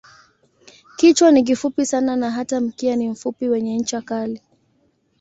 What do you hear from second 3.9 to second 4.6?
kali.